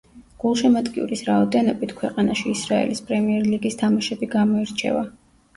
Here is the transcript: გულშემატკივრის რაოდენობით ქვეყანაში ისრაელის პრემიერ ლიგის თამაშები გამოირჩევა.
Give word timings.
გულშემატკივრის 0.43 1.21
რაოდენობით 1.27 1.93
ქვეყანაში 1.99 2.45
ისრაელის 2.55 3.05
პრემიერ 3.11 3.47
ლიგის 3.53 3.79
თამაშები 3.83 4.31
გამოირჩევა. 4.37 5.07